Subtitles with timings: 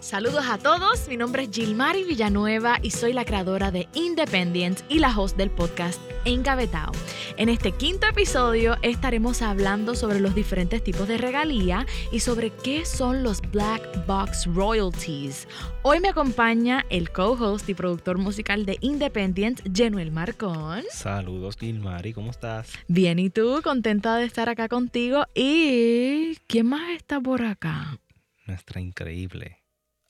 [0.00, 5.00] Saludos a todos, mi nombre es Gilmari Villanueva y soy la creadora de Independent y
[5.00, 6.92] la host del podcast Engavetao.
[7.36, 12.86] En este quinto episodio estaremos hablando sobre los diferentes tipos de regalía y sobre qué
[12.86, 15.48] son los Black Box Royalties.
[15.82, 20.84] Hoy me acompaña el co-host y productor musical de Independent, Genuel Marcón.
[20.92, 22.70] Saludos Gilmari, ¿cómo estás?
[22.86, 23.60] Bien, ¿y tú?
[23.64, 25.26] Contenta de estar acá contigo.
[25.34, 27.98] ¿Y quién más está por acá?
[28.46, 29.57] Nuestra increíble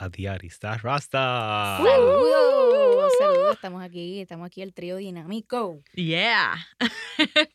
[0.00, 1.78] Adiari, ¿estás Rasta?
[1.78, 5.82] Saludos, saludos, estamos aquí, estamos aquí el trío dinámico.
[5.94, 6.54] Yeah.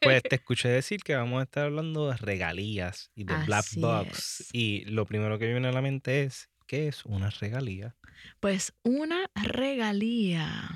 [0.01, 4.41] Pues te escuché decir que vamos a estar hablando de regalías y de Black Box.
[4.41, 4.49] es.
[4.51, 7.95] Y lo primero que viene a la mente es, ¿qué es una regalía?
[8.41, 10.69] Pues una regalía.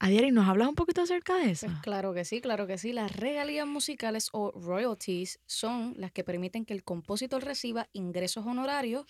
[0.00, 1.66] Adiari, ¿nos hablas un poquito acerca de eso?
[1.68, 2.92] Pues claro que sí, claro que sí.
[2.92, 9.06] Las regalías musicales o royalties son las que permiten que el compositor reciba ingresos honorarios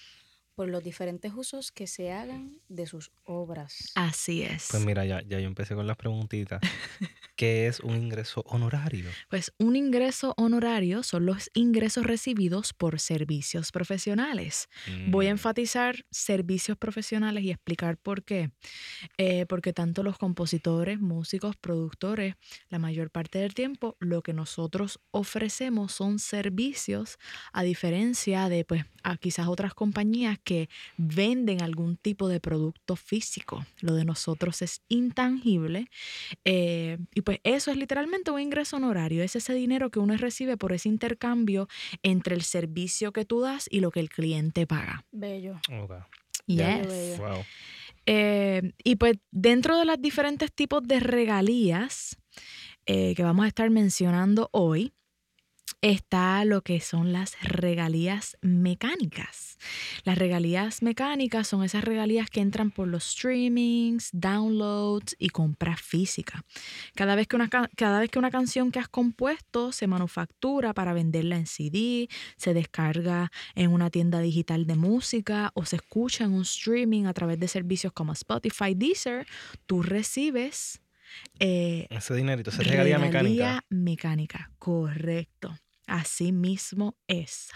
[0.54, 3.92] por los diferentes usos que se hagan de sus obras.
[3.94, 4.68] Así es.
[4.70, 6.60] Pues mira, ya, ya yo empecé con las preguntitas.
[7.36, 9.16] ¿Qué es un ingreso honorario?
[9.28, 14.68] Pues un ingreso honorario son los ingresos recibidos por servicios profesionales.
[15.04, 18.50] Voy a Mm, enfatizar servicios profesionales y explicar por qué.
[19.18, 22.36] Eh, porque tanto los compositores, músicos, productores,
[22.70, 27.18] la mayor parte del tiempo, lo que nosotros ofrecemos son servicios,
[27.52, 33.66] a diferencia de, pues, a quizás otras compañías que venden algún tipo de producto físico.
[33.80, 35.88] Lo de nosotros es intangible.
[36.44, 39.22] eh, y pues eso es literalmente un ingreso honorario.
[39.22, 41.68] Es ese dinero que uno recibe por ese intercambio
[42.02, 45.04] entre el servicio que tú das y lo que el cliente paga.
[45.10, 45.58] Bello.
[46.46, 46.86] Yes.
[46.86, 47.18] bello.
[47.18, 47.44] Wow.
[48.06, 52.18] Eh, y pues dentro de los diferentes tipos de regalías
[52.86, 54.92] eh, que vamos a estar mencionando hoy,
[55.92, 59.58] está lo que son las regalías mecánicas.
[60.04, 66.40] Las regalías mecánicas son esas regalías que entran por los streamings, downloads y compras físicas.
[66.94, 70.72] Cada vez que una, ca- cada vez que una canción que has compuesto se manufactura
[70.72, 72.08] para venderla en CD,
[72.38, 77.12] se descarga en una tienda digital de música o se escucha en un streaming a
[77.12, 79.26] través de servicios como Spotify, Deezer,
[79.66, 80.80] tú recibes
[81.38, 83.18] eh, Ese dinerito, esa regalía mecánica.
[83.20, 85.54] regalía mecánica, correcto.
[85.86, 87.50] Así mismo es.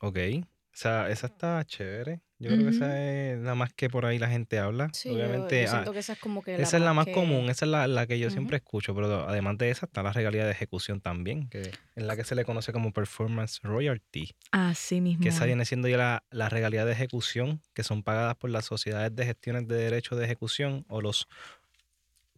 [0.00, 0.18] Ok.
[0.38, 2.20] O sea, esa está chévere.
[2.40, 4.88] Yo creo que esa es la más que por ahí la gente habla.
[4.92, 7.12] Sí, Obviamente, yo, ah, siento que esa es como que esa es la más que-
[7.12, 10.12] común, esa es la, la que yo siempre escucho, pero además de esa está la
[10.12, 11.60] regalía de ejecución también, que
[11.94, 15.22] es la que se le conoce como performance royalty, Así mismo.
[15.22, 15.46] que esa es.
[15.46, 19.24] viene siendo ya la, la regalía de ejecución, que son pagadas por las sociedades de
[19.26, 21.28] gestiones de derechos de ejecución o los...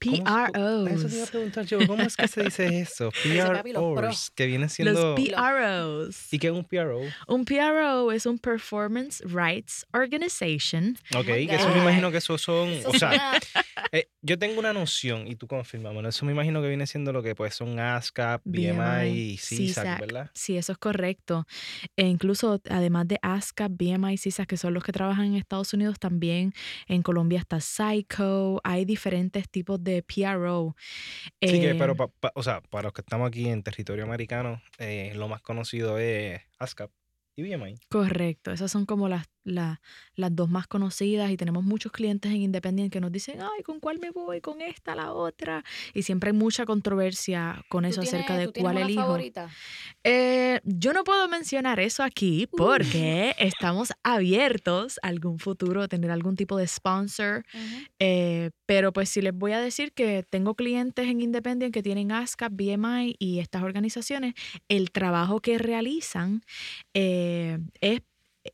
[0.01, 0.91] ¿cómo se- PROs.
[0.91, 3.11] Eso te iba a preguntar yo, ¿cómo es que se dice eso?
[3.95, 4.31] Pros.
[4.35, 5.17] Que vienen siendo...
[5.17, 6.33] Los PROs.
[6.33, 7.01] ¿Y qué es un PRO?
[7.29, 10.97] Un PRO es un Performance Rights Organization.
[11.17, 12.69] Ok, que eso me imagino que eso son...
[12.69, 13.39] Eso o sea,
[13.93, 17.23] Eh, yo tengo una noción, y tú confirmame, eso me imagino que viene siendo lo
[17.23, 20.01] que pues son ASCAP, BMI y CISAC, CSAC.
[20.01, 20.31] ¿verdad?
[20.35, 21.47] Sí, eso es correcto.
[21.97, 25.73] E incluso, además de ASCAP, BMI y CISAC, que son los que trabajan en Estados
[25.73, 26.53] Unidos, también
[26.89, 28.61] en Colombia está Psycho.
[28.65, 30.77] Hay diferentes tipos de PRO.
[31.41, 34.05] Sí, que, Eh, pero, pa- pa- o sea, para los que estamos aquí en territorio
[34.05, 36.91] americano, eh, lo más conocido es ASCAP
[37.37, 37.79] y BMI.
[37.89, 39.81] Correcto, esas son como las, la-
[40.15, 43.81] las dos más conocidas y tenemos muchos clientes en Independiente que nos dicen, ay, ¿con
[43.81, 44.41] cuál me voy?
[44.41, 45.65] ¿Con esta, la otra?
[45.95, 49.03] Y siempre hay mucha controversia con ¿Tú eso acerca de cuál elijo.
[49.03, 49.49] favorita?
[50.05, 56.11] Eh, yo no puedo mencionar eso aquí porque estamos abiertos a algún futuro a tener
[56.11, 57.45] algún tipo de sponsor.
[57.99, 62.11] Eh, pero pues sí les voy a decir que tengo clientes en Independent que tienen
[62.13, 64.35] ASCAP, BMI y estas organizaciones.
[64.69, 66.43] El trabajo que realizan
[66.95, 68.01] eh, es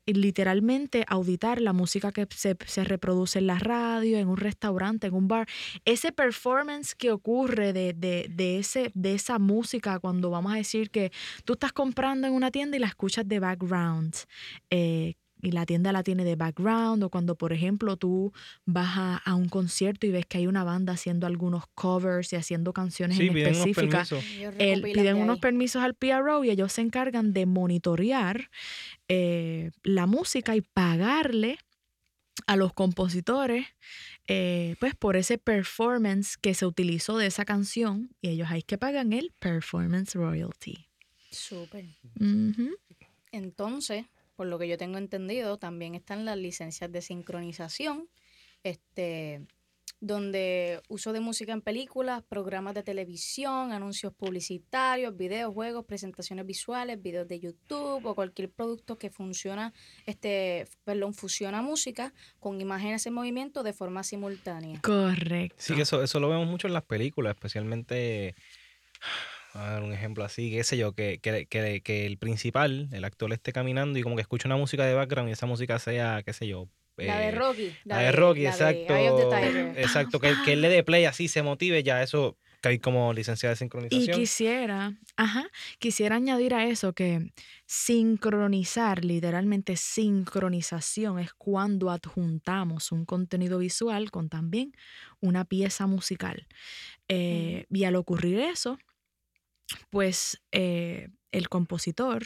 [0.06, 5.14] literalmente auditar la música que se, se reproduce en la radio, en un restaurante, en
[5.14, 5.47] un bar.
[5.84, 10.91] Ese performance que ocurre de, de, de ese, de esa música cuando vamos a decir
[10.91, 11.12] que
[11.44, 14.15] tú estás comprando en una tienda y la escuchas de background.
[14.71, 18.33] eh, y la tienda la tiene de background, o cuando, por ejemplo, tú
[18.65, 22.36] vas a, a un concierto y ves que hay una banda haciendo algunos covers y
[22.36, 24.06] haciendo canciones Sí, en piden unos específica
[24.42, 28.48] el- recopilan piden de unos permisos al PRO y ellos se encargan de monitorear
[29.09, 31.59] eh, la música y pagarle
[32.47, 33.66] a los compositores
[34.28, 38.78] eh, pues por ese performance que se utilizó de esa canción y ellos ahí que
[38.78, 40.86] pagan el performance royalty.
[41.30, 41.84] Súper.
[42.21, 42.71] Ujú.
[43.33, 44.04] Entonces,
[44.42, 48.09] por lo que yo tengo entendido, también están las licencias de sincronización,
[48.65, 49.47] este,
[50.00, 57.00] donde uso de música en películas, programas de televisión, anuncios publicitarios, videos, juegos, presentaciones visuales,
[57.00, 59.72] videos de YouTube o cualquier producto que funciona,
[60.06, 64.80] este, perdón, fusiona música con imágenes en movimiento de forma simultánea.
[64.80, 65.54] Correcto.
[65.56, 68.34] Sí, que eso, eso lo vemos mucho en las películas, especialmente,
[69.54, 73.04] a ver, un ejemplo así, qué sé yo, que, que, que, que el principal, el
[73.04, 76.22] actor esté caminando y como que escucha una música de background y esa música sea,
[76.25, 76.69] qué sé yo.
[76.97, 77.72] La de eh, Rocky.
[77.84, 78.95] La, de Rocky, la exacto.
[79.77, 83.49] Exacto, que, que él le dé play así, se motive, ya eso cae como licencia
[83.49, 84.21] de Y sincronización.
[84.21, 85.47] quisiera, ajá,
[85.81, 87.33] quisiera añadir a eso que
[87.66, 94.72] sincronizar, literalmente sincronización, es cuando adjuntamos un contenido visual con también
[95.21, 96.47] una pieza musical.
[97.09, 98.78] Eh, Y al ocurrir eso,
[99.91, 102.24] pues eh, el compositor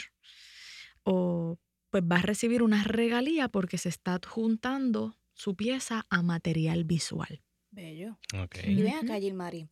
[1.02, 1.58] o,
[1.90, 7.42] pues va a recibir una regalía porque se está adjuntando su pieza a material visual.
[7.70, 8.18] Bello.
[8.34, 8.56] Ok.
[8.66, 9.68] Y ven acá, Gilmari,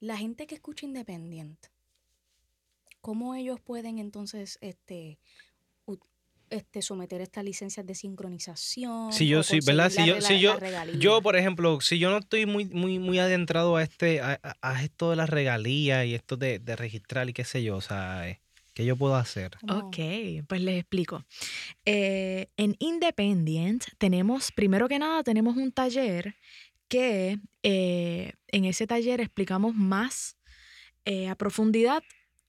[0.00, 1.68] la gente que escucha independiente,
[3.00, 5.18] ¿cómo ellos pueden entonces este,
[6.50, 9.12] este, someter estas licencias de sincronización?
[9.12, 9.90] Sí, yo sí, ¿verdad?
[9.96, 10.58] la yo- yo-?
[10.98, 15.10] Yo, por ejemplo, si yo no estoy muy, muy, muy adentrado a este, a, esto
[15.10, 18.24] de las regalías y esto de, de registrar y qué sé yo, o sea,
[18.74, 19.52] ¿qué yo puedo hacer?
[19.68, 19.96] Ok,
[20.48, 21.24] pues les explico.
[21.84, 26.36] Eh, en Independent tenemos, primero que nada, tenemos un taller
[26.88, 30.36] que eh, en ese taller explicamos más
[31.04, 32.02] eh, a profundidad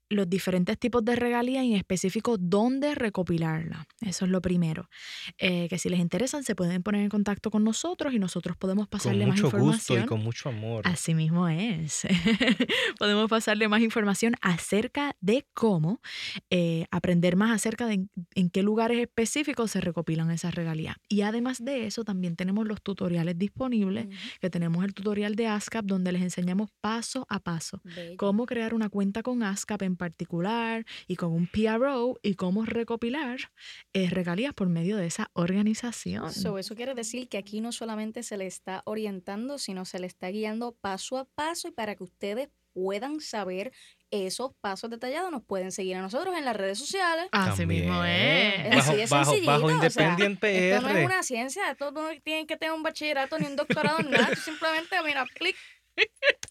[0.09, 3.88] los diferentes tipos de regalías y en específico dónde recopilarla.
[4.01, 4.89] Eso es lo primero.
[5.38, 8.88] Eh, que si les interesan se pueden poner en contacto con nosotros y nosotros podemos
[8.88, 9.77] Con pasarle más mucho información.
[9.77, 10.88] gusto y con mucho amor.
[10.88, 12.07] Así mismo es.
[13.00, 16.01] Podemos pasarle más información acerca de cómo
[16.50, 20.98] eh, aprender más acerca de en, en qué lugares específicos se recopilan esas regalías.
[21.09, 24.07] Y además de eso, también tenemos los tutoriales disponibles,
[24.39, 28.18] que tenemos el tutorial de ASCAP donde les enseñamos paso a paso bello.
[28.18, 33.51] cómo crear una cuenta con ASCAP en particular y con un PRO y cómo recopilar
[33.94, 36.31] eh, regalías por medio de esa organización.
[36.31, 40.07] So, eso quiere decir que aquí no solamente se le está orientando, sino se le
[40.07, 43.71] está guiando paso a paso y para que ustedes puedan saber
[44.11, 47.27] esos pasos detallados, nos pueden seguir a nosotros en las redes sociales.
[47.31, 48.73] Así mismo También.
[48.73, 48.75] es.
[48.75, 52.09] Bajo, Así de bajo, sencillito, bajo o sea, Esto no es una ciencia, esto no
[52.23, 54.29] tienen que tener un bachillerato ni un doctorado, nada.
[54.29, 55.55] Tú Simplemente, mira, clic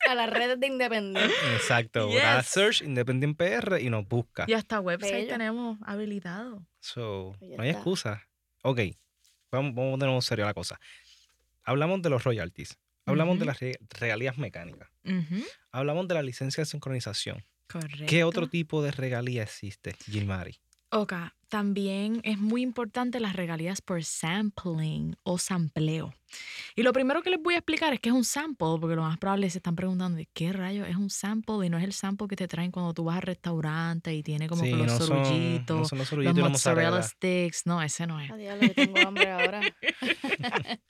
[0.08, 1.34] a las redes de Independiente.
[1.54, 2.08] Exacto.
[2.10, 2.46] Yes.
[2.46, 4.44] search Independent PR y nos busca.
[4.46, 5.28] Y hasta website Bello.
[5.28, 6.64] tenemos habilitado.
[6.80, 8.22] So, Pues no hay excusa.
[8.62, 8.80] Ok,
[9.50, 10.78] vamos, vamos de nuevo serio a la cosa.
[11.64, 12.78] Hablamos de los royalties.
[13.04, 14.88] Hablamos de las re- regalías mecánicas.
[15.70, 17.44] Hablamos de la licencia de sincronización.
[17.68, 18.06] Correcto.
[18.06, 20.60] ¿Qué otro tipo de regalía existe, Gilmari?
[20.90, 21.12] Ok,
[21.48, 26.12] también es muy importante las regalías por sampling o sampleo.
[26.74, 29.02] Y lo primero que les voy a explicar es que es un sample, porque lo
[29.02, 31.84] más probable es que se están preguntando qué rayos es un sample y no es
[31.84, 34.76] el sample que te traen cuando tú vas al restaurante y tiene como Sí, que
[34.76, 37.02] los no son, no sorullitos, son los sorullitos mozzarella mozzarella.
[37.02, 37.66] sticks.
[37.66, 38.30] No, ese no es.
[38.32, 39.60] Que tengo hambre ahora.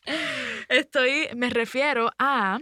[0.68, 2.58] Estoy, me refiero a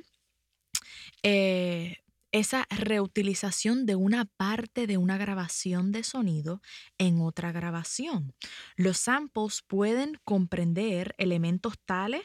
[1.23, 1.97] eh,
[2.35, 6.61] esa reutilización de una parte de una grabación de sonido
[6.99, 8.35] en otra grabación.
[8.75, 12.23] Los samples pueden comprender elementos tales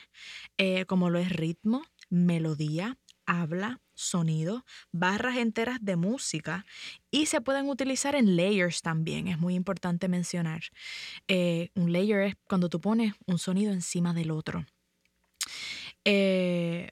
[0.57, 2.97] eh, como lo es ritmo, melodía,
[3.27, 6.65] habla, sonido, barras enteras de música
[7.11, 10.61] y se pueden utilizar en layers también, es muy importante mencionar.
[11.27, 14.65] Eh, un layer es cuando tú pones un sonido encima del otro.
[16.03, 16.89] Eh,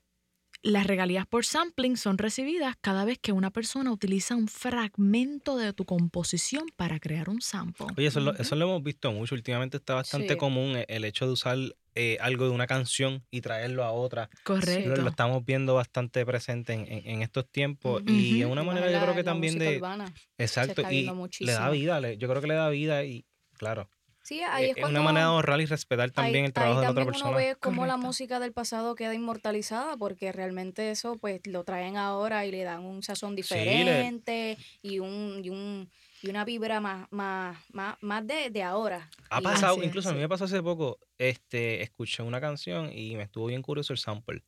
[0.63, 5.73] las regalías por sampling son recibidas cada vez que una persona utiliza un fragmento de
[5.73, 7.87] tu composición para crear un sample.
[7.97, 8.41] Oye, eso, lo, Ujú.
[8.41, 9.35] eso lo hemos visto mucho.
[9.35, 10.37] Últimamente está bastante Sí.
[10.37, 11.57] común e- el hecho de usar
[11.99, 14.29] eh, algo de una canción y traerlo a otra.
[14.43, 14.89] Correcto.
[14.89, 18.03] Lo, lo estamos viendo bastante presente en, en- en estos tiempos.
[18.05, 19.77] Y es una manera, yo creo que también de...
[19.77, 20.13] urbana.
[20.37, 21.71] Exacto, está y viendo le da muchísimo.
[21.71, 21.99] vida.
[21.99, 23.89] le- yo creo que le da vida y, claro,
[24.27, 24.99] Sí, ahí eh, es es cuando...
[24.99, 27.13] una manera de ahorrar y respetar también ahí, el trabajo ahí de la otra también
[27.13, 27.29] persona.
[27.29, 28.07] uno ve cómo la Correcto.
[28.07, 32.83] música del pasado queda inmortalizada porque realmente eso pues lo traen ahora y le dan
[32.83, 35.89] un sazón le- diferente y un y un
[36.21, 39.09] y una vibra más más más, más de, de ahora.
[39.29, 40.21] Ha Y- pasado, Así incluso a mí sí.
[40.23, 44.43] me pasó hace poco, este, escuché una canción y me estuvo bien curioso el sample.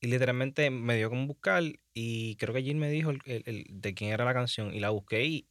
[0.00, 3.66] Y literalmente me dio como buscar y creo que Jill me dijo el, el- el-
[3.68, 5.48] de quién era la canción y la busqué y,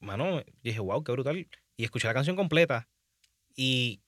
[0.00, 1.48] mano, dije, wow, qué brutal.
[1.76, 2.88] Y escuché la canción completa
[3.56, 4.00] y,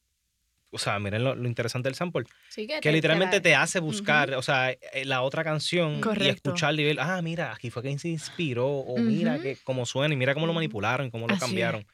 [0.71, 4.35] o sea, miren lo, lo interesante del sample, Sí, que te- literalmente te hace buscar,
[4.35, 6.51] o sea, eh, la otra canción y Correcto.
[6.51, 10.15] escucharla y ver, ah, mira, aquí fue que se inspiró o mira que cómo suena
[10.15, 11.49] y mira cómo lo manipularon, cómo lo Así es.
[11.49, 11.87] cambiaron.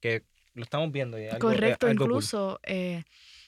[0.00, 0.22] Que
[0.54, 2.12] lo estamos viendo y algo, Correcto, algo cool.
[2.12, 3.02] incluso eh,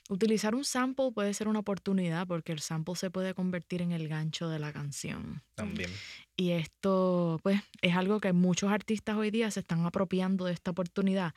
[0.09, 4.07] Utilizar un sample puede ser una oportunidad porque el sample se puede convertir en el
[4.07, 5.43] gancho de la canción.
[5.57, 5.91] También.
[6.37, 10.71] Y esto, pues, es algo que muchos artistas hoy día se están apropiando de esta
[10.71, 11.35] oportunidad.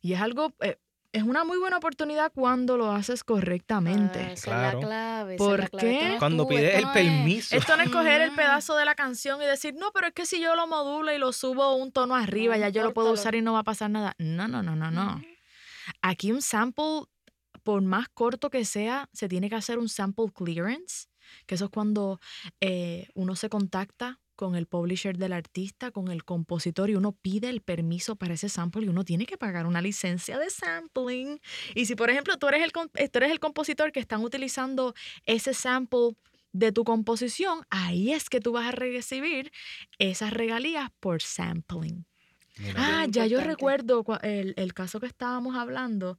[0.00, 0.78] Y es algo, eh,
[1.10, 4.20] es una muy buena oportunidad cuando lo haces correctamente.
[4.20, 4.80] Ah, esa es Claro.
[4.80, 5.36] la clave.
[5.36, 5.98] ¿Por esa es la clave.
[5.98, 6.08] qué?
[6.10, 7.56] No Cuando tú, pides el no es- permiso.
[7.56, 10.26] Esto no es coger el pedazo de la canción y decir, no, pero es que
[10.26, 13.10] si yo lo modulo y lo subo un tono arriba, No, ya yo lo puedo
[13.10, 14.14] usar y no va a pasar nada.
[14.18, 15.20] No, no, no, no, no.
[16.02, 17.02] Aquí un sample,
[17.62, 21.06] por más corto que sea, se tiene que hacer un sample clearance,
[21.46, 22.20] que eso es cuando
[22.60, 27.48] eh, uno se contacta con el publisher del artista, con el compositor y uno pide
[27.48, 31.38] el permiso para ese sample y uno tiene que pagar una licencia de sampling.
[31.74, 34.94] Y si, por ejemplo, tú eres el, tú eres el compositor que están utilizando
[35.26, 36.16] ese sample
[36.52, 39.52] de tu composición, ahí es que tú vas a recibir
[39.98, 42.04] esas regalías por sampling.
[42.58, 46.18] Mira, Ah, ya yo recuerdo el, el caso que estábamos hablando,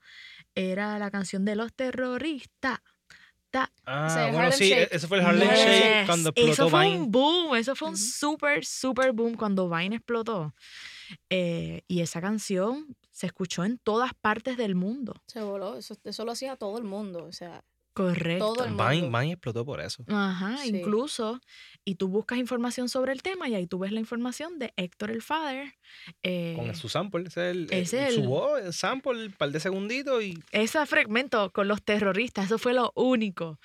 [0.55, 2.79] era la canción de los terroristas.
[3.49, 4.89] Ta- Ah, Ese bueno, sí, Shake.
[4.95, 5.59] ese fue el Harlem Yes.
[5.59, 6.97] Shake cuando explotó Eso fue Vine.
[7.01, 8.03] un boom, eso fue un Ujú.
[8.03, 10.55] super, super boom cuando Vine explotó.
[11.29, 15.21] Eh, y esa canción se escuchó en todas partes del mundo.
[15.27, 15.77] Se voló.
[15.77, 17.25] Eso, eso lo hacía todo el mundo.
[17.25, 18.53] O sea, Correcto.
[18.53, 19.19] Todo el Vine, mundo.
[19.19, 20.03] Vine explotó por eso.
[20.07, 20.69] Ajá, Sí.
[20.69, 21.39] incluso.
[21.85, 25.11] Y tú buscas información sobre el tema y ahí tú ves la información de Héctor
[25.11, 25.73] el Father.
[26.23, 29.51] eh, Con su sample, ese es el, ese el- su voz, el sample, un par
[29.51, 33.59] de segunditos y ese fragmento con los terroristas, eso fue lo único.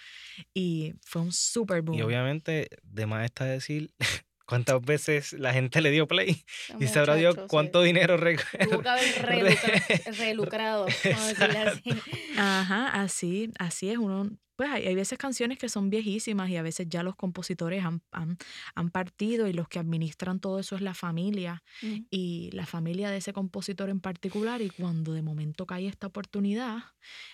[0.53, 1.99] Y fue un super boom.
[1.99, 3.91] Y obviamente, de más está decir
[4.49, 6.43] cuántas veces la gente le dio play
[6.81, 7.51] y sabrá Dios muchacho, sí.
[7.51, 11.91] cuánto dinero re- relucra- relucrado, vamos a decirle así.
[12.37, 13.99] Ajá, así, así es.
[13.99, 17.85] Uno, pues hay, hay veces canciones que son viejísimas y a veces ya los compositores
[17.85, 18.39] han, han,
[18.75, 21.63] han partido y los que administran todo eso es la familia
[22.11, 24.61] y la familia de ese compositor en particular.
[24.63, 26.79] Y cuando de momento cae esta oportunidad,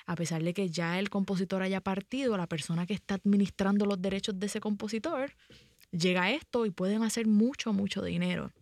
[0.05, 4.03] a pesar de que ya el compositor haya partido, la persona que está administrando los
[4.03, 5.33] derechos de ese compositor,
[5.97, 8.53] llega esto y pueden hacer mucho, mucho dinero.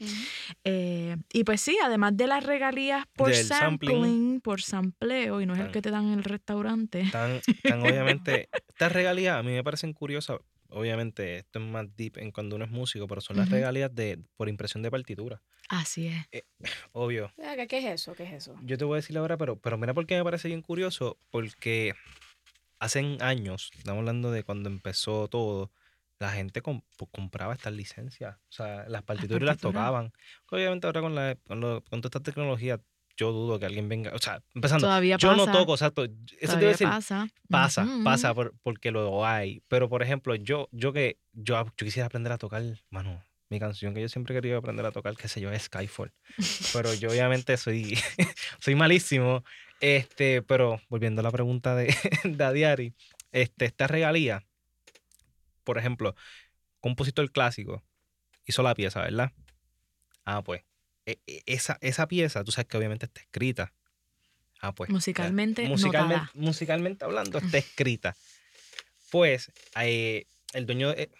[0.65, 3.93] Eh, y pues sí, además de las regalías por Del sampling.
[3.93, 7.09] sampling, por sampleo, y no es el que te dan en el restaurante.
[7.11, 10.39] Tan, tan obviamente, estas regalías a mí me parecen curiosas.
[10.69, 14.19] Obviamente, esto es más deep en cuando uno es músico, pero son las regalías de,
[14.37, 15.43] por impresión de partitura.
[15.69, 16.45] Así es.
[16.93, 17.31] Obvio.
[17.37, 18.15] Ven acá, ¿Qué es eso?
[18.15, 18.57] ¿Qué es eso?
[18.63, 21.19] Yo te voy a decir ahora, pero, pero mira por qué me parece bien curioso,
[21.31, 21.95] porque
[22.79, 25.71] hace años, estamos hablando de cuando empezó todo,
[26.23, 29.75] la gente compraba estas licencias, o sea, las partituras las partituras.
[29.75, 30.13] tocaban.
[30.51, 32.81] Obviamente ahora con, la, con, lo- con toda esta tecnología,
[33.17, 35.47] yo dudo que alguien venga, o sea, empezando, Todavía yo pasa.
[35.47, 37.29] no toco, exacto, eso te todavía voy a decir, pasa.
[37.49, 42.07] pasa, pasa por- porque lo hay, pero por ejemplo, yo, yo que, yo, yo quisiera
[42.07, 45.29] aprender a tocar, mano, mi canción que yo siempre he querido aprender a tocar, qué
[45.29, 46.11] sé yo, es Skyfall.
[46.73, 47.99] Pero yo obviamente soy,
[48.61, 49.45] soy malísimo.
[49.81, 51.93] Este, pero volviendo a la pregunta de,
[52.25, 52.95] de Adiari,
[53.33, 54.45] este, esta regalía,
[55.65, 56.15] por ejemplo,
[56.81, 57.83] compositor clásico
[58.47, 59.33] hizo la pieza, ¿verdad?
[60.25, 60.63] Ah, pues,
[61.07, 63.73] e- e- esa, esa pieza, tú sabes que obviamente está escrita.
[64.61, 64.91] Ah, pues.
[64.91, 68.17] Musicalmente musicalmente, musicalmente hablando, está escrita.
[69.11, 71.11] Pues, eh, el dueño de...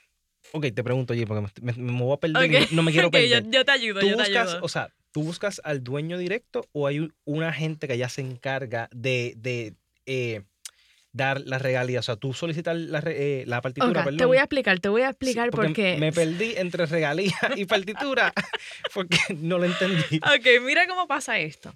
[0.53, 2.83] Ok, te pregunto, oye, porque me, me- me voy a perder y Ok, no, no
[2.83, 3.51] me quiero ok, yo, perder.
[3.51, 4.63] yo te ayudo, ¿Tú yo te ayudo.
[4.63, 8.21] o sea, tú buscas al dueño directo o hay un- una gente que ya se
[8.23, 9.75] encarga de, de
[10.07, 10.43] eh,
[11.13, 12.01] dar la regalía?
[12.01, 14.17] O sea, tú solicitas la, eh, la partitura, Ok, perdón.
[14.19, 15.97] te voy a explicar, te voy a Sí, explicar porque porque...
[15.99, 18.33] Me perdí entre regalía y partitura
[18.95, 20.17] porque no lo entendí.
[20.19, 21.75] Ok, mira cómo pasa esto.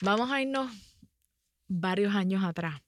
[0.00, 0.70] Vamos a irnos
[1.66, 2.80] varios años atrás,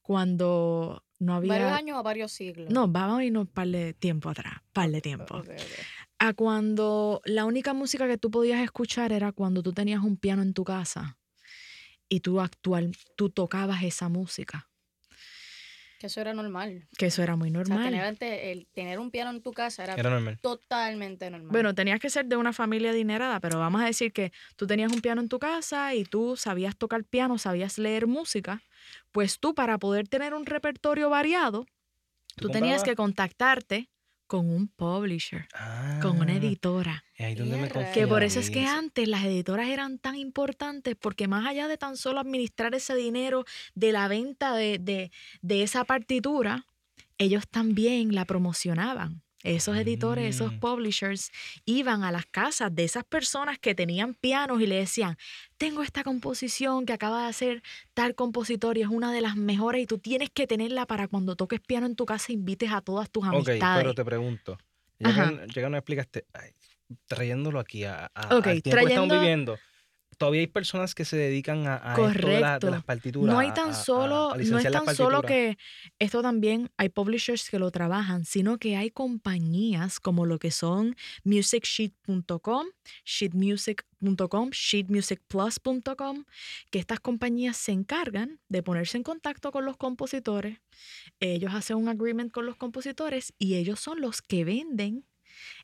[0.00, 1.52] cuando no había...
[1.52, 2.70] ¿Varios años o varios siglos?
[2.70, 5.42] No, vamos a irnos un par de tiempo atrás, par de tiempo.
[6.18, 10.42] A cuando la única música que tú podías escuchar era cuando tú tenías un piano
[10.42, 11.18] en tu casa
[12.10, 14.68] y tú actual, tú tocabas esa música,
[15.98, 16.88] Que eso era normal.
[16.98, 17.84] que eso era muy O sea, normal.
[17.84, 20.38] tener, ante- el, tener un piano en tu casa era, Era normal.
[20.40, 21.50] totalmente normal.
[21.52, 24.90] Bueno, tenías que ser de una familia adinerada, pero vamos a decir que tú tenías
[24.92, 28.62] un piano en tu casa y tú sabías tocar piano, sabías leer música,
[29.12, 31.66] pues tú para poder tener un repertorio variado,
[32.36, 33.88] tú tenías que contactarte
[34.30, 35.48] con un publisher,
[36.00, 37.02] con una Ah, editora.
[37.16, 37.68] es ahí donde me.
[37.92, 41.76] Que por eso es que antes las editoras eran tan importantes, porque más allá de
[41.76, 43.44] tan solo administrar ese dinero
[43.74, 45.10] de la venta de, de-
[45.42, 46.64] de esa partitura,
[47.18, 49.20] ellos también la promocionaban.
[49.42, 50.58] Esos editores, esos Mm.
[50.58, 51.30] publishers,
[51.64, 55.16] iban a las casas de esas personas que tenían pianos y le decían,
[55.56, 57.62] tengo esta composición que acaba de hacer
[57.94, 61.36] tal compositor y es una de las mejores y tú tienes que tenerla para cuando
[61.36, 63.82] toques piano en tu casa invites a todas tus Ok, amistades.
[63.82, 64.58] pero te pregunto.
[64.98, 66.50] Ya nos explicaste, ay,
[67.06, 69.58] trayéndolo aquí a, a- Ok, al tiempo que estamos viviendo,
[70.20, 72.70] todavía hay personas que se dedican a, a esto de, la- de Correcto.
[72.70, 73.32] las partituras.
[73.34, 75.56] No hay a- tan a- a- solo, a no es tan solo que
[75.98, 80.94] esto también hay publishers que lo trabajan, sino que hay compañías como lo que son
[81.24, 82.66] musicsheet.com,
[83.04, 86.24] sheetmusic.com, sheetmusicplus.com,
[86.70, 90.58] que estas compañías se encargan de ponerse en contacto con los compositores.
[91.18, 95.06] Ellos hacen un agreement con los compositores y ellos son los que venden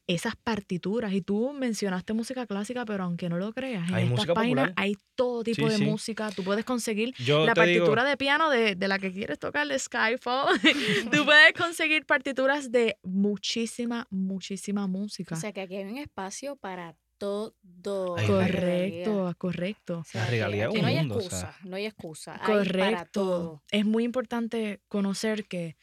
[0.08, 1.12] esas partituras.
[1.12, 4.72] Y tú mencionaste música clásica, pero aunque no lo creas, en Hay estas páginas popular.
[4.76, 5.84] hay todo tipo Sí, de sí.
[5.84, 6.30] música.
[6.30, 9.66] Tú puedes conseguir Yo la digo- partitura de piano de, de la que quieres tocar,
[9.66, 10.60] de Skyfall.
[11.12, 15.34] Tú puedes conseguir partituras de muchísima, muchísima música.
[15.34, 17.54] O sea que aquí hay un espacio para todo.
[18.26, 19.98] Correcto, correcto.
[20.00, 21.56] O sea, La regalía un no hay mundo, o excusa, sea.
[21.64, 22.32] no hay excusa.
[22.34, 23.06] Hay para Correcto.
[23.12, 23.62] todo.
[23.70, 25.76] Es muy importante conocer que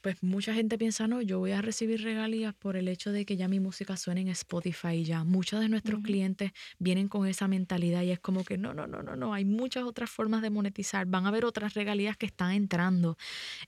[0.00, 3.36] pues mucha gente piensa, no, yo voy a recibir regalías por el hecho de que
[3.36, 5.24] ya mi música suene en Spotify y ya.
[5.24, 9.02] Muchos de nuestros clientes vienen con esa mentalidad y es como que no, no, no,
[9.02, 12.52] no, no, hay muchas otras formas de monetizar, van a haber otras regalías que están
[12.52, 13.16] entrando.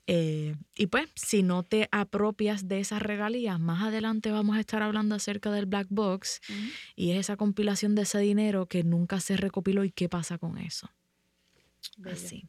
[0.07, 4.81] Eh, y pues, si no te apropias de esas regalías, más adelante vamos a estar
[4.83, 6.41] hablando acerca del Black Box
[6.95, 10.57] y es esa compilación de ese dinero que nunca se recopiló y qué pasa con
[10.57, 10.89] eso.
[11.97, 12.15] Bello.
[12.15, 12.47] Así.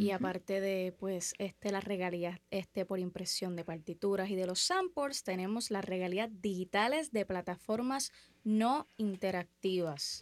[0.00, 4.60] Y aparte de pues este las regalías este por impresión de partituras y de los
[4.60, 10.20] samples, tenemos las regalías digitales de plataformas no interactivas.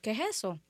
[0.00, 0.60] ¿Qué es eso?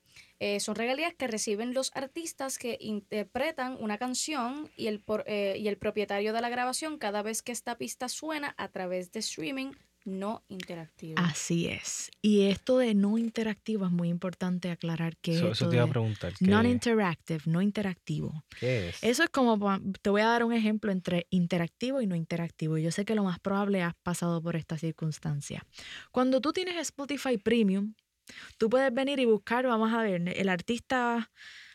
[0.41, 5.57] Eh, son regalías que reciben los artistas que interpretan una canción y el, por- eh,
[5.59, 9.21] y el propietario de la grabación cada vez que esta pista suena a través de
[9.21, 9.73] streaming
[10.05, 11.15] no interactivo.
[11.19, 12.11] Así es.
[12.21, 15.77] Y esto de no interactivo es muy importante aclarar que Eso, es eso esto te
[15.77, 16.33] iba a de preguntar.
[16.35, 18.45] ¿qué, non-interactive, no interactivo.
[18.59, 19.03] qué es?
[19.03, 19.59] Eso es como,
[20.01, 22.79] te voy a dar un ejemplo entre interactivo y no interactivo.
[22.79, 25.65] Yo sé que lo más probable has pasado por esta circunstancia.
[26.11, 27.95] Cuando tú tienes Spotify Premium,
[28.59, 31.31] tú puedes venir y buscar, vamos a ver, el artista,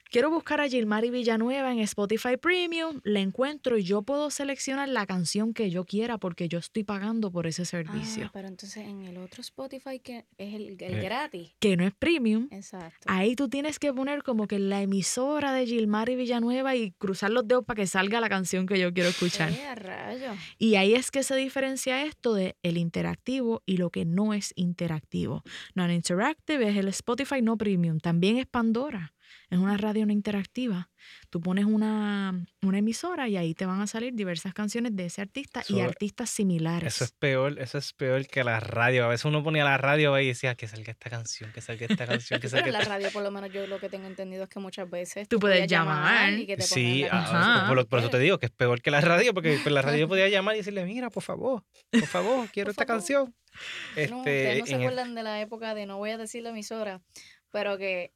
[0.10, 5.06] quiero buscar a Gilmari Villanueva en Spotify Premium, le encuentro y yo puedo seleccionar la
[5.06, 8.26] canción que yo quiera porque yo estoy pagando por ese servicio.
[8.28, 11.02] Ah, pero entonces en el otro Spotify que es el, el Eh.
[11.02, 11.52] gratis.
[11.60, 12.98] Que no es premium, Exacto.
[13.08, 17.32] Ahí tú tienes que poner como que la emisora de Gilmar y Villanueva y cruzar
[17.32, 19.52] los dedos para que salga la canción que yo quiero escuchar.
[19.52, 20.32] Eh, rayo.
[20.58, 24.54] Y ahí es que se diferencia esto de el interactivo y lo que no es
[24.56, 25.44] interactivo.
[25.76, 29.14] Non-interactive es el Spotify no premium, también es Pandora.
[29.50, 30.90] Es una radio no interactiva.
[31.30, 35.22] Tú pones una, una emisora y ahí te van a salir diversas canciones de ese
[35.22, 36.96] artista y artistas similares.
[36.96, 39.06] Eso es peor, eso es peor que la radio.
[39.06, 42.06] A veces uno ponía la radio y decía que salga esta canción, que salga esta
[42.08, 44.44] canción, que Pero salga en la radio, por lo menos, yo lo que tengo entendido
[44.44, 46.34] es que muchas veces Tú puedes llamar.
[46.34, 47.68] y que te Sí, ah, Ajá.
[47.74, 50.08] por, por eso te digo que es peor que la radio, porque pues, la radio
[50.08, 53.00] podía llamar y decirle, mira, por favor, por favor, quiero Por esta favor.
[53.02, 53.36] canción.
[53.96, 56.44] No, Este, ustedes no se el- acuerdan de la época de no voy a decir
[56.44, 57.02] la emisora,
[57.52, 58.14] pero que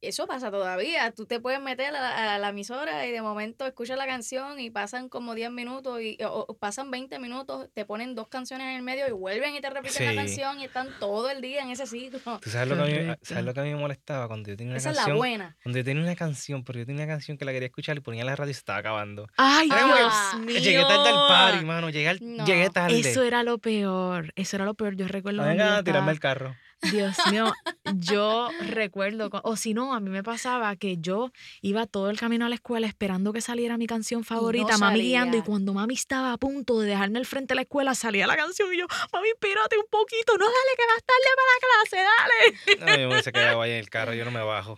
[0.00, 1.10] eso pasa todavía.
[1.12, 4.60] Tú te puedes meter a la, a la emisora y de momento escuchas la canción
[4.60, 8.68] y pasan como 10 minutos y, o, o pasan 20 minutos, te ponen dos canciones
[8.68, 11.62] en el medio y vuelven y te repiten la canción y están todo el día
[11.62, 12.20] en ese sitio.
[12.40, 14.56] ¿Tú sabes lo, que a mí, sabes lo que a mí me molestaba cuando yo
[14.56, 15.16] tenía una Esa es la canción?
[15.18, 15.56] buena.
[15.62, 18.00] Cuando yo tenía una canción, pero yo tenía una canción que la quería escuchar y
[18.00, 19.26] ponía la radio y se estaba acabando.
[19.36, 20.58] ¡Ay, Era como Ah, Dios mío!
[20.60, 21.90] Llegué tarde al party, mano.
[21.90, 22.44] Llegué, al- No.
[22.44, 22.98] llegué tarde.
[23.00, 24.32] Eso era lo peor.
[24.36, 24.94] Eso era lo peor.
[24.96, 25.38] Yo recuerdo.
[25.42, 26.54] Me cuando yo vengan a tirarme el carro.
[26.82, 27.52] Dios mío,
[27.96, 32.18] yo recuerdo, cu- o si no, a mí me pasaba que yo iba todo el
[32.18, 35.94] camino a la escuela esperando que saliera mi canción favorita, mami guiando, y cuando mami
[35.94, 38.86] estaba a punto de dejarme al frente de la escuela, salía la canción y yo,
[39.12, 41.96] mami, espérate un poquito, no, dale, que vas tarde para la clase,
[42.76, 42.80] dale.
[42.80, 44.76] No, yo me hubiese quedado ahí en el carro, yo no me bajo.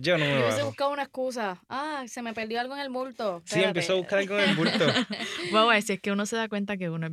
[0.00, 1.62] Yo no me Yo hubiese buscado una excusa.
[1.68, 3.42] Ah, se me perdió algo en el bulto.
[3.44, 4.84] Sí, empezó a buscar algo en el bulto.
[5.50, 7.12] Bueno, si es que uno se da cuenta que uno, es,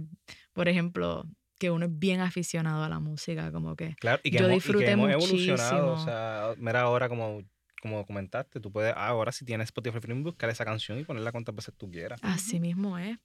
[0.54, 1.24] por ejemplo,
[1.60, 3.96] que uno es bien aficionado a la música, como que...
[4.00, 5.88] Claro, y que Yo hemos, y disfruté que hemos evolucionado.
[5.88, 6.06] O muchísimo.
[6.06, 7.44] sea, mira ahora como,
[7.82, 11.54] como comentaste, tú puedes ahora si tienes Spotify Premium buscar esa canción y ponerla cuantas
[11.54, 12.20] veces tú quieras.
[12.24, 13.18] Así mismo es.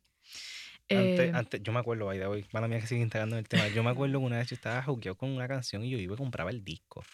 [0.91, 3.39] Antes, Eh, antes, yo me acuerdo, by the way, mala mía que sigue integrando en
[3.41, 3.69] el tema.
[3.69, 6.15] Yo me acuerdo que una vez yo estaba jugueado con una canción y yo iba
[6.15, 7.05] y compraba el disco.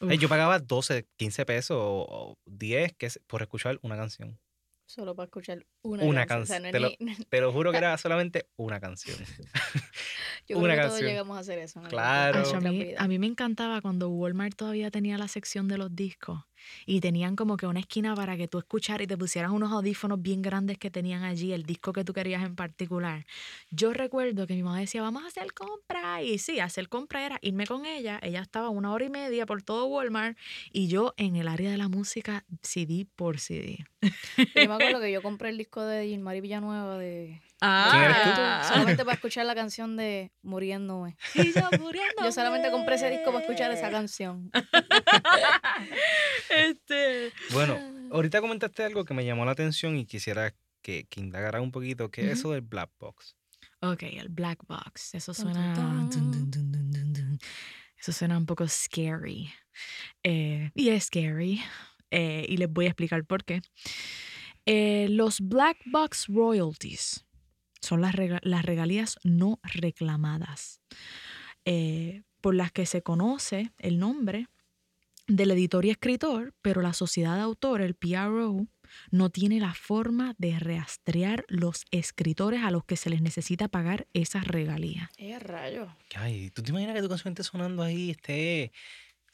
[0.00, 0.12] Uf.
[0.18, 4.38] yo pagaba 12, 15 pesos o, o 10 que por escuchar una canción.
[4.86, 6.42] Solo para escuchar una, Una canción.
[6.42, 8.80] O sea, canción, no es te lo- ni- Te lo juro que era solamente una
[8.80, 9.18] canción.
[10.48, 11.10] Yo una creo que todos canción.
[11.10, 11.78] llegamos a hacer eso.
[11.80, 12.42] algún Claro.
[12.54, 16.44] a, mí, a mí me encantaba cuando Walmart todavía tenía la sección de los discos
[16.86, 20.20] y tenían como que una esquina para que tú escucharas y te pusieras unos audífonos
[20.22, 23.26] bien grandes que tenían allí, el disco que tú querías en particular.
[23.70, 26.22] Yo recuerdo que mi mamá decía, vamos a hacer compra.
[26.22, 28.18] Y sí, hacer compra era irme con ella.
[28.22, 30.36] Ella estaba una hora y media por todo Walmart
[30.72, 33.84] y yo en el área de la música CD por CD.
[34.00, 38.30] Yo me acuerdo que yo compré el disco de Gilmari Villanueva de ¿Quién eres tú?
[38.34, 38.68] Ah.
[38.68, 41.16] Solamente para escuchar la canción de Muriéndome.
[41.34, 42.22] Y yo muriendo.
[42.22, 44.50] Yo solamente compré ese disco para escuchar esa canción.
[46.50, 47.32] Este.
[47.52, 47.78] Bueno,
[48.12, 52.10] ahorita comentaste algo que me llamó la atención y quisiera que, que indagara un poquito.
[52.10, 53.36] ¿Qué es eso del black box?
[53.80, 55.14] Ok, el black box.
[55.14, 55.74] Eso suena.
[55.74, 56.10] tun.
[56.10, 57.38] dun, dun, dun, dun, dun, dun.
[57.98, 59.52] Eso suena un poco scary.
[60.22, 61.60] Eh, y es scary.
[62.10, 63.60] eh, y les voy a explicar por qué.
[64.66, 67.25] Eh, los black box royalties
[67.80, 70.80] son las, rega- las regalías no reclamadas,
[71.64, 74.46] eh, por las que se conoce el nombre
[75.26, 78.66] del editor y escritor, pero la sociedad de autor, el PRO,
[79.10, 84.06] no tiene la forma de rastrear los escritores a los que se les necesita pagar
[84.12, 85.10] esas regalías.
[85.18, 85.88] ¡Eh, rayo!
[86.14, 88.70] Ay, ¿tú te imaginas que tu canción esté sonando ahí, esté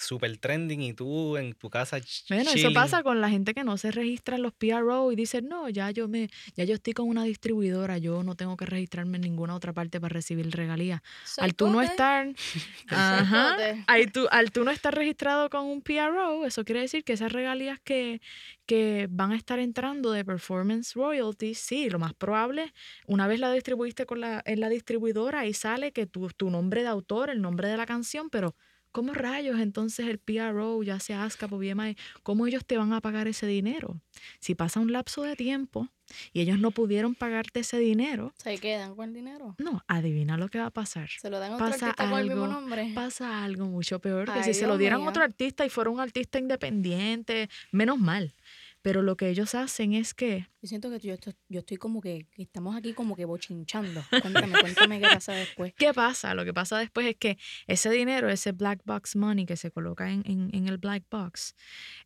[0.03, 3.77] super trending y tú en tu casa Bueno, eso pasa con la gente que no
[3.79, 7.09] se registra en los PRO y dice, no, ya yo me, ya yo estoy con
[7.09, 11.01] una distribuidora, yo no tengo que registrarme en ninguna otra parte para recibir regalías.
[11.39, 12.33] Al tú no estar,
[12.89, 17.13] ajá, al tú, al tú no estar registrado con un PRO, eso quiere decir que
[17.13, 18.21] esas regalías que,
[18.67, 22.73] que van a estar entrando de performance royalties, sí, lo más probable,
[23.07, 26.83] una vez la distribuiste con la, en la distribuidora, ahí sale que tu, tu nombre
[26.83, 28.55] de autor, el nombre de la canción, pero
[28.93, 33.01] ¿cómo rayos entonces el PRO, ya sea ASCAP o BMI, cómo ellos te van a
[33.01, 34.01] pagar ese dinero?
[34.39, 35.89] Si pasa un lapso de tiempo
[36.33, 39.55] y ellos no pudieron pagarte ese dinero, ¿Se quedan con el dinero?
[39.59, 41.09] no, adivina lo que va a pasar.
[41.21, 42.93] ¿Se lo dan a otro Pasa artista con el mismo algo, nombre?
[42.95, 45.91] Pasa algo mucho peor, que Ay, si se lo dieran a otro artista y fuera
[45.91, 48.35] un artista independiente, menos mal.
[48.83, 52.01] Pero lo que ellos hacen es que Yo siento que yo estoy, yo estoy como
[52.01, 54.03] que, que estamos aquí como que bochinchando.
[54.21, 55.73] Cuéntame, cuéntame qué pasa después.
[55.79, 56.35] ¿Qué pasa?
[56.35, 60.11] Lo que pasa después es que ese dinero, ese black box money que se coloca
[60.11, 61.55] en, en- en el black box,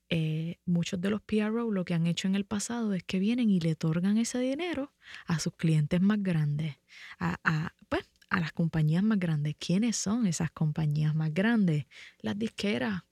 [0.09, 3.51] eh, muchos de los PRO lo que han hecho en el pasado es que vienen
[3.51, 4.93] y le otorgan ese dinero
[5.27, 6.77] a sus clientes más grandes,
[7.19, 9.57] a, a, pues, a las compañías más grandes.
[9.59, 11.87] ¿Quiénes son esas compañías más grandes?
[12.21, 13.03] Las disqueras.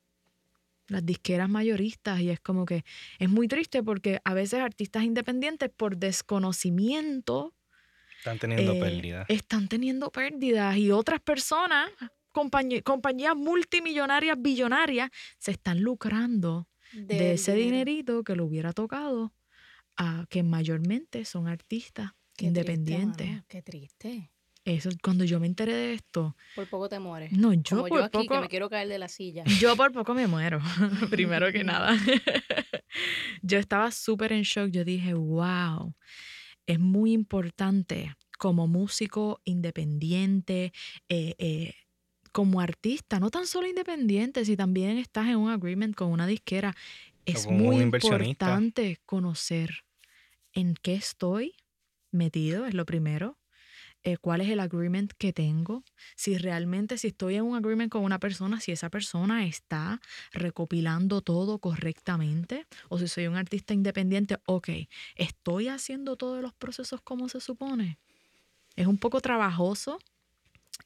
[0.88, 2.84] Las disqueras mayoristas y es como que
[3.18, 7.54] es muy triste porque a veces artistas independientes por desconocimiento
[8.18, 9.26] Están teniendo eh, pérdidas.
[9.28, 11.90] Están teniendo pérdidas y otras personas,
[12.32, 19.32] compañías multimillonarias, billonarias, se están lucrando de ese dinerito que le hubiera tocado
[19.96, 23.42] a que mayormente son artistas Qué independientes.
[23.48, 24.30] qué triste.
[24.64, 27.32] Eso, cuando yo me enteré de esto, Por poco te mueres.
[27.32, 29.44] no, yo Como por yo aquí poco, que me quiero caer de la silla.
[29.60, 30.60] yo por poco me muero,
[31.10, 31.96] primero que nada.
[33.42, 34.70] yo estaba súper en shock.
[34.70, 35.94] Yo dije, wow,
[36.66, 40.72] es muy importante como músico independiente,
[41.08, 41.74] eh, eh,
[42.32, 46.74] como artista, no tan solo independiente, si también estás en un agreement con una disquera,
[47.26, 49.84] es muy importante conocer
[50.52, 51.54] en qué estoy
[52.10, 53.38] metido, es lo primero.
[54.04, 55.82] Eh, cuál es el agreement que tengo,
[56.16, 60.00] si realmente, si estoy en un agreement con una persona, si esa persona está
[60.32, 64.68] recopilando todo correctamente, o si soy un artista independiente, ok,
[65.16, 67.98] estoy haciendo todos los procesos como se supone.
[68.76, 69.98] Es un poco trabajoso.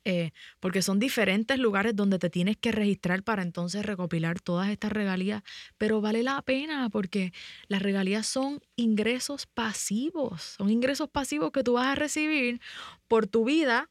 [0.04, 4.92] Eh, porque son diferentes lugares donde te tienes que registrar para entonces recopilar todas estas
[4.92, 5.42] regalías,
[5.78, 7.32] pero vale la pena porque
[7.68, 12.60] las regalías son ingresos pasivos, son ingresos pasivos que tú vas a recibir
[13.08, 13.90] por tu vida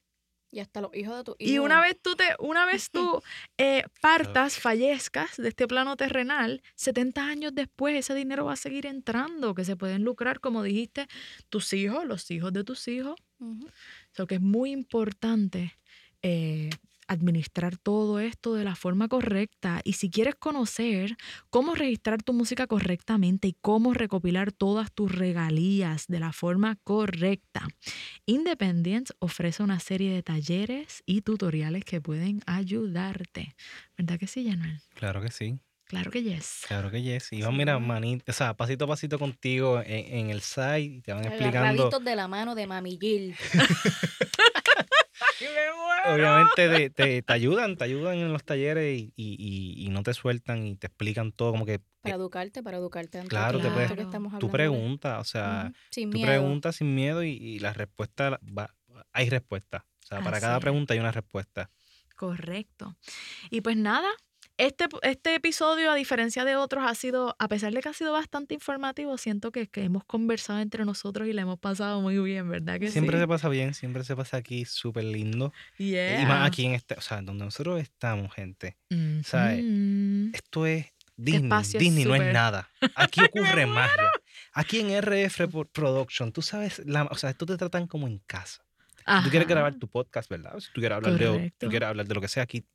[0.51, 1.59] Y hasta los hijos de tu y hijo.
[1.59, 3.21] una vez tú, te, una vez tú
[3.57, 8.85] eh, partas, fallezcas de este plano terrenal, 70 años después ese dinero va a seguir
[8.87, 11.07] entrando, que se pueden lucrar, como dijiste,
[11.49, 13.15] tus hijos, los hijos de tus hijos.
[13.39, 13.71] Ujú.
[14.13, 15.77] So que es muy importante
[16.21, 16.69] eh,
[17.09, 19.79] administrar todo esto de la forma correcta.
[19.85, 21.15] Y si quieres conocer
[21.49, 27.65] cómo registrar tu música correctamente y cómo recopilar todas tus regalías de la forma correcta,
[28.25, 33.55] Independence ofrece una serie de talleres y tutoriales que pueden ayudarte.
[33.97, 34.81] ¿Verdad que sí, Januel?
[34.93, 35.57] Claro que sí.
[35.85, 36.63] Claro que yes.
[36.67, 37.31] Claro que yes.
[37.31, 37.87] Y Sí, van, mira, bueno.
[37.87, 41.59] manito, o sea, pasito a pasito contigo en, en el site y te van explicando.
[41.59, 43.33] Agarraditos de la mano de Mami Jill.
[46.05, 50.03] Obviamente te, te- te ayudan, te ayudan en los talleres y, y- y- y no
[50.03, 53.17] te sueltan y te explican todo como que Para educarte, para educarte.
[53.19, 55.71] ante Claro, te esto puedes- que estamos tú preguntas, o sea.
[55.89, 58.73] Sin tú preguntas sin miedo y, y la respuesta va-
[59.11, 59.85] hay respuesta.
[60.03, 61.69] O sea, para Así cada pregunta hay una respuesta.
[62.15, 62.95] Correcto.
[63.49, 64.07] Y pues nada,
[64.57, 68.11] este, este episodio, a diferencia de otros, ha sido, a pesar de que ha sido
[68.13, 72.49] bastante informativo, siento que, que hemos conversado entre nosotros y la hemos pasado muy bien,
[72.49, 73.21] ¿verdad que Siempre sí?
[73.21, 75.53] se pasa bien, siempre se pasa aquí súper lindo.
[75.77, 76.25] Y Yeah.
[76.27, 78.77] más aquí en este, o sea, donde nosotros estamos, gente.
[79.23, 79.63] ¿sabes?
[79.63, 80.31] Ujú.
[80.33, 81.43] Esto es Disney.
[81.45, 82.69] espacio es Disney no es nada.
[82.95, 84.11] Aquí ocurre magia.
[84.53, 88.19] Aquí en RF Pro- Production, tú sabes, la- o sea, esto te tratan como en
[88.19, 88.63] casa.
[89.23, 90.59] Tú quieres grabar tu podcast, ¿verdad?
[90.59, 92.65] Si tú quieres hablar de, tú quieres hablar de lo que sea, aquí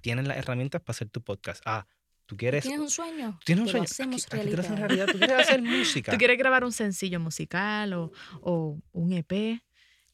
[0.00, 1.62] tienes las herramientas para hacer tu podcast.
[1.66, 1.86] Ah,
[2.26, 2.64] tú quieres...
[2.64, 3.38] ¿Tienes un sueño?
[3.44, 3.84] ¿Tienes un sueño?
[3.84, 4.76] Hacemos hacen realidad.
[4.76, 5.06] realidad.
[5.06, 6.12] Tú quieres hacer música.
[6.12, 9.60] ¿Tú quieres grabar un sencillo musical o, o un EP?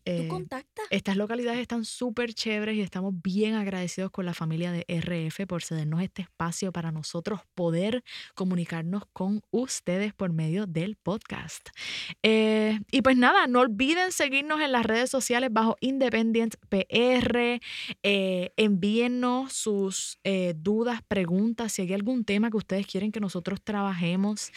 [0.07, 0.83] Tú Eh, contacta.
[0.91, 5.65] Estas localidades están súper chéveres y estamos bien agradecidos con la familia de RF por
[5.65, 8.05] cedernos este espacio para nosotros poder
[8.37, 11.71] comunicarnos con ustedes por medio del podcast.
[12.23, 17.61] Eh, y pues nada, no olviden seguirnos en las redes sociales bajo Independent PR.
[18.05, 21.73] Eh, envíennos sus eh, dudas, preguntas.
[21.73, 24.53] Si hay algún tema que ustedes quieren que nosotros trabajemos,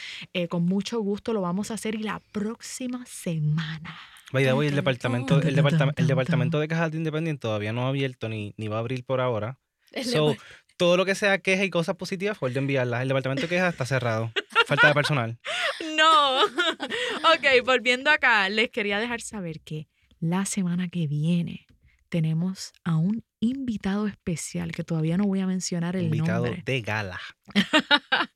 [0.49, 3.97] con mucho gusto lo vamos a hacer y la próxima semana.
[4.31, 7.89] By the way, el departamento, el, el departamento de cajas de independiente todavía no ha
[7.89, 9.57] abierto ni, ni va a abrir por ahora.
[10.03, 10.35] So,
[10.77, 13.01] todo lo que sea queja y cosas positivas, por de enviarlas.
[13.01, 14.31] El departamento de quejas está cerrado.
[14.65, 15.39] Falta de personal.
[15.95, 16.43] No.
[16.45, 19.87] ok, volviendo acá, les quería dejar saber que
[20.19, 21.67] la semana que viene
[22.09, 26.81] tenemos a un invitado especial que todavía no voy a mencionar el Invitado nombre, de
[26.81, 27.19] gala.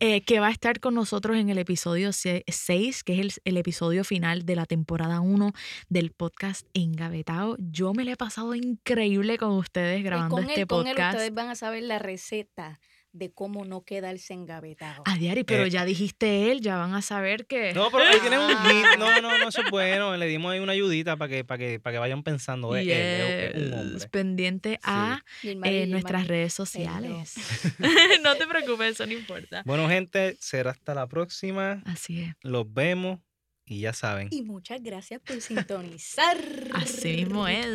[0.00, 3.56] eh, que va a estar con nosotros en el episodio 6, que es el, el
[3.56, 5.52] episodio final de la temporada 1
[5.88, 7.56] del podcast Engavetado.
[7.58, 10.94] Yo me lo he pasado increíble con ustedes y grabando con este él, con él
[10.94, 11.14] podcast.
[11.16, 12.80] ustedes van a saber la receta
[13.14, 15.02] de cómo no quedarse engavetado.
[15.06, 17.72] A Diari, pero Eh, ya dijiste él, ya van a saber que...
[17.72, 18.98] No, pero ahí tienen un hit.
[18.98, 20.16] No, no, no, eso es bueno.
[20.16, 22.74] Le dimos ahí una ayudita para que, para que, para que vayan pensando.
[22.76, 27.34] Él, es un Yes, pendiente a eh, nuestras redes sociales.
[28.24, 29.62] no te preocupes, eso no importa.
[29.64, 31.82] Bueno, gente, será hasta la próxima.
[31.86, 32.34] Así es.
[32.42, 33.20] Los vemos
[33.64, 34.28] y ya saben.
[34.32, 36.36] Y muchas gracias por sintonizar.
[36.74, 37.66] Así mismo es.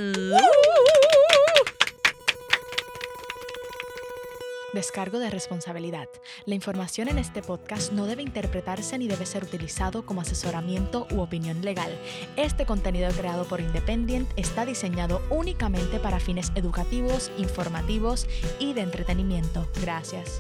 [4.74, 6.10] Descargo de responsabilidad.
[6.46, 11.22] La información en este podcast no debe interpretarse ni debe ser utilizado como asesoramiento u
[11.22, 11.92] opinión legal.
[12.38, 18.28] Este contenido creado por Independent está diseñado únicamente para fines educativos, informativos
[18.60, 19.68] y de entretenimiento.
[19.82, 20.40] Gracias.